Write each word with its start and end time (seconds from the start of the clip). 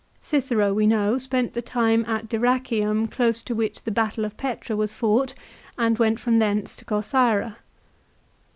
Cicero, 0.19 0.73
we 0.73 0.87
know, 0.87 1.19
spent 1.19 1.53
the 1.53 1.61
time 1.61 2.03
at 2.07 2.27
Dyrrachium 2.27 3.11
close 3.11 3.43
to 3.43 3.53
B 3.53 3.65
c 3.65 3.67
48 3.67 3.71
which 3.71 3.83
the 3.83 3.91
battle 3.91 4.25
of 4.25 4.35
Petra 4.35 4.75
was 4.75 4.95
fought, 4.95 5.35
and 5.77 5.99
went 5.99 6.19
from 6.19 6.39
setat. 6.39 6.39
59. 6.39 6.55
tj 6.55 6.57
ience 6.63 6.75
to 6.77 6.85
Corcyra. 6.85 7.55